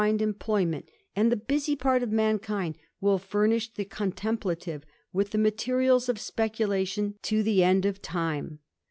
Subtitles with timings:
[0.01, 6.09] ^ employment, and the busy part of mankind will furnish tb.^ contemplative with the materials
[6.09, 8.57] of speculation to the en.<3 of time.